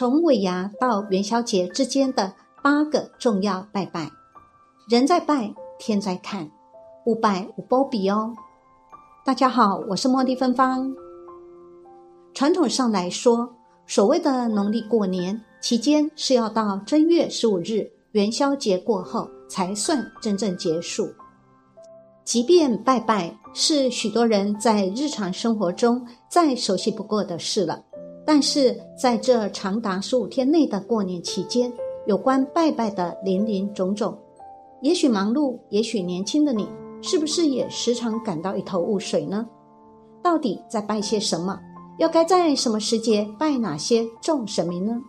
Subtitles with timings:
[0.00, 2.32] 从尾牙到元宵节之间的
[2.62, 4.10] 八个重要拜拜，
[4.88, 6.50] 人在拜，天在看，
[7.04, 8.34] 无拜无波比哦。
[9.26, 10.90] 大家好，我是茉莉芬芳。
[12.32, 13.54] 传统上来说，
[13.86, 21.12] 所谓的农历过年期间是要到正月十五日元宵节过后才算真正结束。
[22.24, 27.84] 即便拜拜是许多人在日常生活中再熟悉不过的事了。
[28.32, 31.72] 但是在这长达十五天内的过年期间，
[32.06, 34.16] 有关拜拜的林林种种，
[34.82, 36.64] 也许忙碌，也许年轻的你，
[37.02, 39.44] 是不是也时常感到一头雾水呢？
[40.22, 41.58] 到底在拜些什么？
[41.98, 45.02] 又该在什么时节拜哪些众神明呢？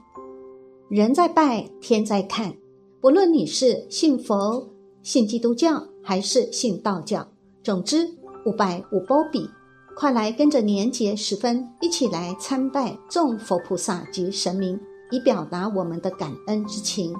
[0.90, 2.52] 人在拜，天在看。
[3.00, 4.68] 不论你是信佛、
[5.03, 7.28] 信基督教，还是信道教，
[7.62, 8.03] 总之
[8.48, 9.48] 无拜无波比。
[9.95, 14.80] 快来跟着年节时分一起来参拜众佛菩萨及神明，
[15.11, 17.14] 以表达我们的感恩之情。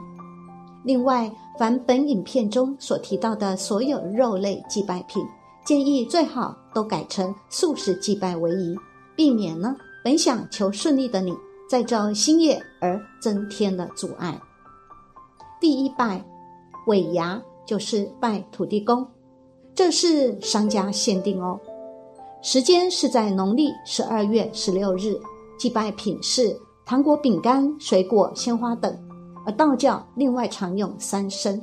[0.84, 5.24] 另外，凡本影片中所提到的所有肉类祭拜品，
[5.64, 8.76] 建议最好都改成素食祭拜为宜，
[9.16, 11.36] 避免呢本想求顺利的你，
[11.70, 14.42] 再造新业而增添了阻碍。
[15.60, 16.24] 第一拜
[16.88, 19.06] 尾牙就是拜土地公，
[19.76, 21.60] 这是商家限定哦。
[22.44, 25.16] 时间是在农历十二月十六日，
[25.60, 28.92] 祭拜品是糖果、饼干、水果、鲜花等，
[29.46, 31.62] 而道教另外常用三牲。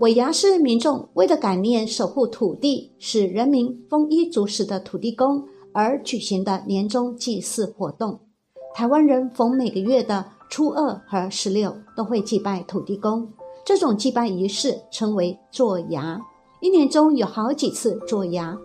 [0.00, 8.18] 尾牙是民众为了感念守护土地、使人民丰衣足食的土地公而举行的年终祭祀活动。
[8.74, 13.28] 台湾人逢每个月的初二和十六都会祭拜土地公，
[13.62, 16.18] 这种祭拜仪式称为做牙，
[16.62, 18.56] 一年中有好几次做牙。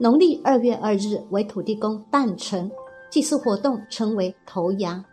[0.00, 2.70] 农历二月二日为土地公诞辰，
[3.10, 5.04] 祭祀活动称为头牙。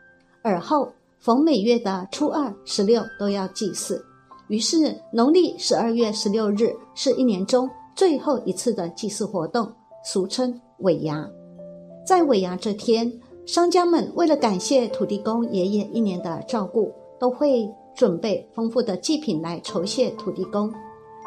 [0.43, 0.87] 而后
[1.19, 3.99] 逢每月的初二、十六都要祭祀，
[4.47, 9.67] 于是农历十二月十六日是一年中最后一次的祭祀活动，
[10.03, 11.27] 俗称尾牙。
[12.05, 13.11] 在尾牙这天，
[13.47, 20.71] 商家们为了感谢土地公爷爷一年的照顾，都会准备丰富的祭品来酬谢土地公。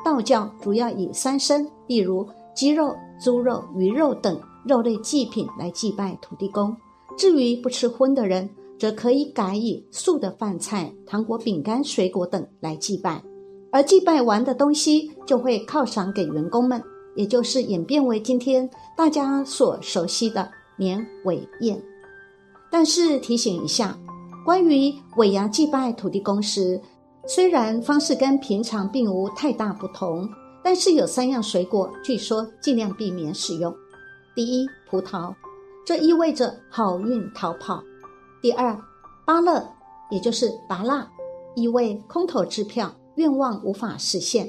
[0.04, 2.24] 道教主要以三牲，例如。
[2.54, 6.76] 鸡肉、猪肉、鱼肉等肉类祭品来祭拜土地公。
[7.16, 8.48] 至于不吃荤的人，
[8.78, 13.22] 则可以改以素的饭菜、糖果、饼干、水果等来祭拜。
[13.70, 16.82] 而祭拜完的东西就会犒赏给员工们，
[17.16, 20.48] 也就是演变为今天大家所熟悉的
[20.78, 21.82] 年尾宴。
[22.70, 23.98] 但是提醒一下，
[24.44, 26.80] 关于尾牙祭拜土地公时，
[27.26, 30.28] 虽然方式跟平常并无太大不同。
[30.70, 33.74] 但是有三样水果，据说尽量避免使用。
[34.36, 35.34] 第一，葡萄，
[35.86, 37.82] 这意味着好运逃跑；
[38.42, 38.78] 第二，
[39.24, 39.66] 芭乐，
[40.10, 41.10] 也就是拔蜡，
[41.56, 44.44] 意味空头支票，愿望无法实现；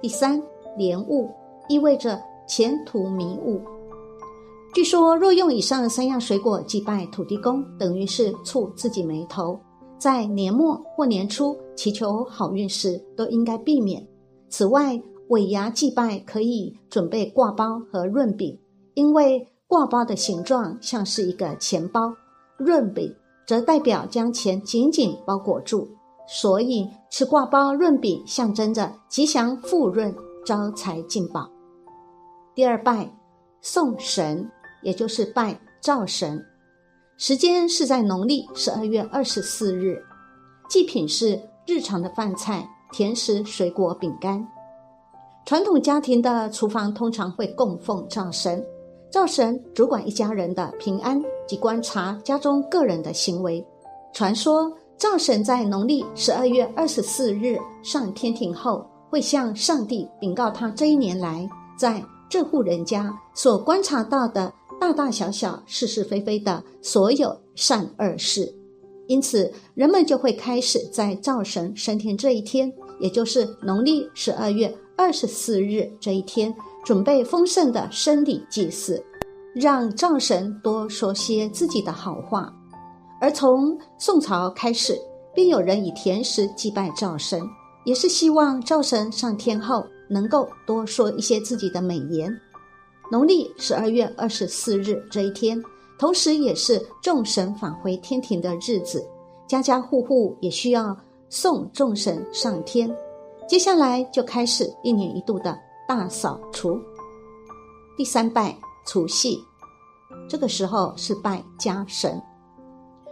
[0.00, 0.42] 第三，
[0.78, 1.30] 莲雾，
[1.68, 3.60] 意味着前途迷雾。
[4.72, 9.60] 据说，若用以上三样水果祭拜土地公，等于是触自己眉头，
[9.98, 14.02] 在年末或年初祈求好运时，都应该避免。
[14.48, 14.98] 此外，
[15.28, 18.58] 尾牙祭拜可以准备挂包和润饼，
[18.94, 22.14] 因为挂包的形状像是一个钱包，
[22.58, 23.14] 润饼
[23.46, 25.88] 则代表将钱紧紧包裹住，
[26.28, 31.50] 所以吃挂包润饼象征着吉祥富润、招财进宝。
[32.54, 33.10] 第二拜
[33.62, 34.50] 送神，
[34.82, 36.44] 也就是拜灶神，
[37.16, 40.04] 时间是在农历十二月二十四日，
[40.68, 44.46] 祭品是日常的饭菜、甜食、水果、饼干。
[45.44, 48.64] 传统家庭的厨房通常会供奉灶神，
[49.10, 53.64] 灶神主管一家人的平安及观察家中个人的行为。
[54.14, 68.54] 传说灶神在农历十二月二十四日上天庭后，会向上帝禀告他这一年来在这户人家所观察到的大大小小、是是非非的所有善恶事。
[69.08, 74.72] 因此，人们就会开始在灶神升天这一天，也就是农历十二月。
[75.02, 76.54] 二十四日这一天，
[76.84, 79.04] 准备丰盛的生礼祭祀，
[79.52, 82.48] 让灶神多说些自己的好话。
[83.20, 84.96] 而从宋朝开始，
[85.34, 87.42] 便有人以甜食祭拜灶神，
[87.84, 92.32] 也是希望灶神上天后能够多说一些自己的美言。
[93.10, 95.60] 农历十二月二十四日这一天，
[95.98, 99.04] 同时也是众神返回天庭的日子，
[99.48, 100.96] 家家户户也需要
[101.28, 102.88] 送众神上天。
[103.48, 106.80] 接下来就开始一年一度的大扫除。
[107.96, 108.56] 第三拜
[108.86, 109.38] 除夕，
[110.28, 112.20] 这个时候是拜家神，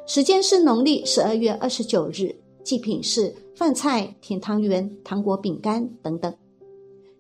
[0.07, 2.35] 时间是农历十二月二十九日，
[2.65, 6.35] 祭品是饭菜、甜汤圆、糖果、饼干等等。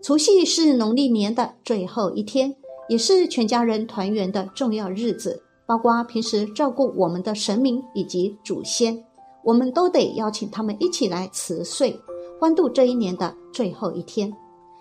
[0.02, 2.54] 除夕是农历年的最后一天，
[2.88, 5.42] 也是全家人团圆的重要日子。
[5.66, 9.04] 包括平时照顾我们的神明以及祖先，
[9.44, 11.96] 我们都得邀请他们一起来辞岁，
[12.40, 14.32] 欢度这一年的最后一天。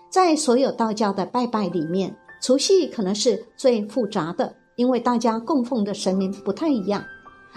[0.08, 7.04] 在所有道教的拜拜里面，除夕可能是最复杂的，因为大家供奉的神明不太一样，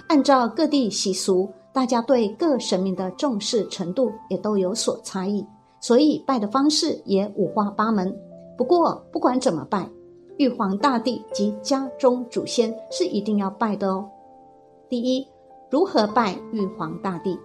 [0.10, 5.48] 按照各地习俗，大家对各神明的重视程度也都有所差异，
[5.80, 8.14] 所以拜的方式也五花八门。
[8.58, 9.90] 不过不管怎么拜，
[10.36, 14.06] 玉皇大帝及家中祖先是一定要拜的哦。
[14.90, 15.26] 第一，
[15.72, 17.40] 如何拜玉皇大帝？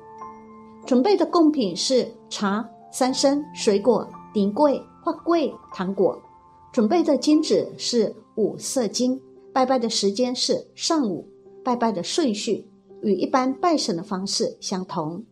[0.88, 6.18] 准备的贡品是茶、三参、水果、顶桂、花桂、糖果。
[6.72, 9.20] 准备的金纸是五色金，
[9.52, 11.28] 拜拜的时间是上午，
[11.62, 12.66] 拜拜的顺序
[13.02, 15.22] 与一般拜神的方式相同。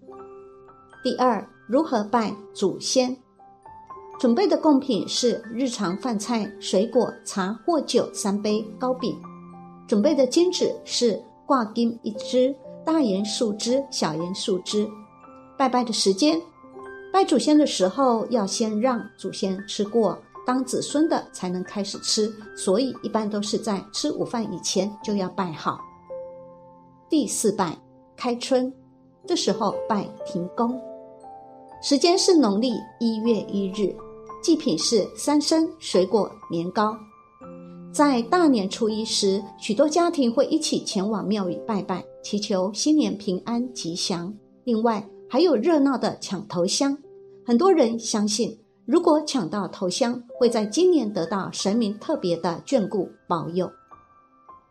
[1.03, 3.17] 第二，如何拜祖先？
[4.21, 9.17] 准备的贡品是日常饭菜、水果、茶或酒三杯、糕饼。
[9.89, 12.55] 准备的金纸是挂金一支，
[12.85, 14.87] 大盐数支，小盐数支。
[15.57, 16.41] 拜拜的时间，
[17.13, 20.19] 拜祖先的时候要先让祖先吃过。
[20.47, 25.81] 当子孙的才能开始吃，所以一般都是在吃午饭以前就要拜好。
[27.09, 27.77] 第四拜
[28.17, 28.73] 开春，
[29.27, 30.81] 这时候拜停工，
[31.83, 33.93] 时间是农历一月一日，
[34.41, 36.97] 祭品是三参、水果、年糕。
[37.93, 44.33] 在大年初一时，许多家庭会一起前往庙宇拜拜，祈求新年平安吉祥。
[44.63, 46.97] 另外还有热闹的抢头香，
[47.45, 48.57] 很多人相信。
[48.85, 53.69] 如果抢到头香，会在今年得到神明特别的眷顾保佑。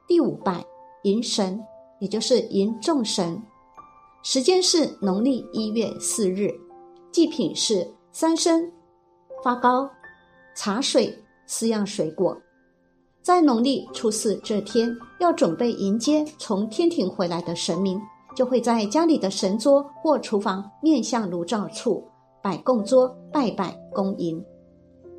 [0.07, 0.63] 第五拜
[1.03, 1.61] 迎神，
[1.99, 3.41] 也就是迎众神，
[4.23, 6.49] 时间是农历一月四日，
[7.11, 8.71] 祭品是三参、
[9.43, 9.89] 发糕、
[10.55, 11.13] 茶水
[11.45, 12.37] 四样水果。
[13.21, 17.99] 在农历初四这天，要准备迎接从天庭回来的神明，
[18.35, 22.03] 就会在家里的神桌或厨房面向炉灶处。
[22.43, 24.39] 摆供桌拜拜恭迎，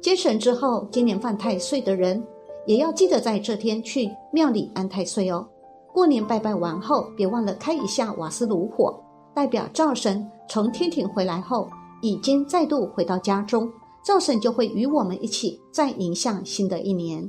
[0.01, 2.23] 接神之后，今年犯太岁的人
[2.67, 5.45] 也要记得在这天去庙里安太岁哦。
[5.93, 9.03] 过年拜拜完后，别忘了开一下瓦斯炉火，
[9.35, 11.69] 代表灶神从天庭回来后，
[12.01, 13.69] 已经再度回到家中，
[14.05, 17.29] 灶神就会与我们一起再迎向新的一年。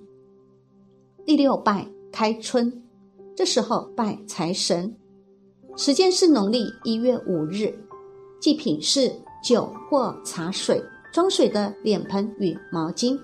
[1.25, 2.83] 第六拜开春，
[3.35, 4.95] 这时候拜财神，
[5.77, 7.71] 时间是农历一月五日，
[8.41, 9.13] 祭品是。
[9.43, 10.83] 酒或茶水
[11.13, 13.17] 装水的脸盆与毛巾。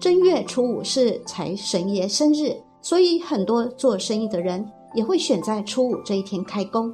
[0.00, 2.52] 正月初五是财神爷生日，
[2.82, 6.92] 所以很多做生意的人也会选在初五这一天开工，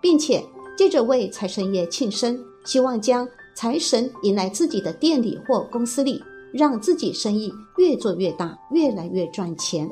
[0.00, 0.44] 并且
[0.76, 3.26] 借着为财神爷庆生，希望将
[3.56, 6.22] 财神迎来自己的店里或公司里，
[6.52, 9.90] 让自己生意越做越大，越来越赚钱。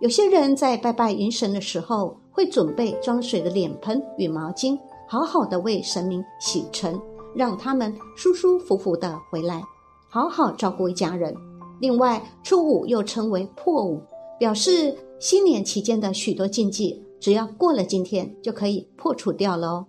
[0.00, 4.78] 有些人在拜拜迎神的时候，会准备装水的脸盆与毛巾。
[5.08, 7.00] 好好的为神明洗尘，
[7.34, 9.62] 让他们舒舒服服的回来，
[10.10, 11.34] 好好照顾一家人。
[11.80, 14.02] 另外，初五又称为破五，
[14.38, 19.86] 表示新年期间的许多禁忌，只要过了今天就可以破除掉了哦。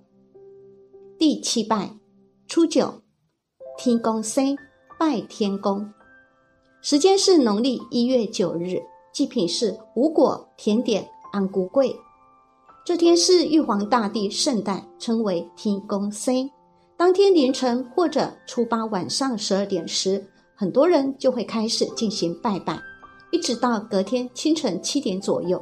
[1.17, 1.97] 第七拜，
[2.47, 2.93] 初九，
[3.77, 4.55] 天公生
[4.99, 5.91] 拜天公，
[6.81, 11.95] 时间是农历一月九日，祭品是五果、甜点、安菇桂。
[12.87, 16.49] 这天是玉皇大帝圣诞，称为天公生。
[16.95, 20.25] 当天凌晨或者初八晚上十二点时，
[20.55, 22.79] 很多人就会开始进行拜拜，
[23.33, 25.61] 一直到隔天清晨七点左右。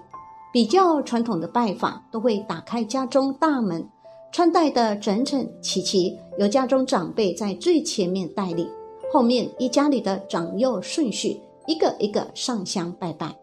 [0.53, 3.83] 比较传统的拜法都会打开家中大门，
[4.31, 8.69] 穿戴的整整齐齐，由家中长辈在最前面带领，
[9.11, 13.35] 后面依家里的长幼顺序，一个一个上香拜拜。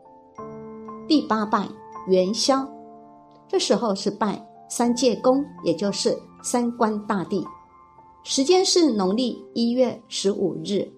[1.08, 1.66] 第八拜
[2.06, 2.64] 元宵。
[3.52, 7.46] 这时候是拜三界公，也就是三官大帝。
[8.24, 10.90] 时间是农历一月十五日，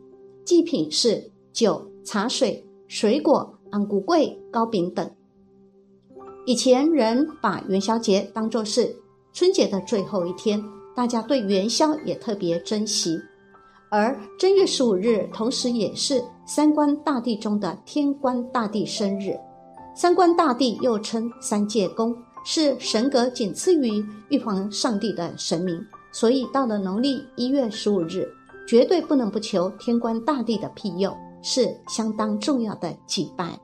[0.44, 5.10] 祭品是酒、茶水、水果、安菇桂、糕饼等。
[6.46, 8.94] 以前人把元宵节当作是
[9.32, 10.62] 春节的最后一天，
[10.94, 13.18] 大家对元宵也特别珍惜。
[13.90, 19.36] 而正月十五日，同时也是三官大帝中的天官大帝生日。
[19.96, 28.28] 三官大帝又称三界公，是神格仅次于玉皇上帝的神明，所以到了农历一月十五日，
[28.68, 33.58] 绝对不能不求天官大帝的庇佑，是相当重要的祭拜。